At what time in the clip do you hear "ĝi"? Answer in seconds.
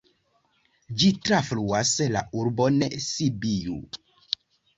1.01-1.11